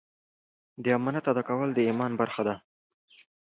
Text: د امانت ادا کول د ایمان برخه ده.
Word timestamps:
د 0.83 0.85
امانت 0.97 1.25
ادا 1.31 1.43
کول 1.49 1.69
د 1.73 1.79
ایمان 1.87 2.11
برخه 2.21 2.41
ده. 2.47 2.55